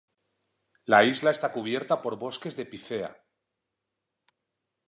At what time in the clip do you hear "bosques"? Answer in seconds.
2.17-2.55